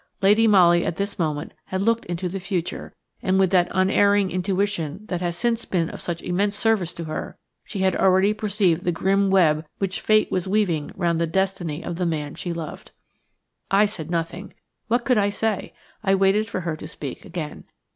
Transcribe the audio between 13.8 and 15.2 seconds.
said nothing. What could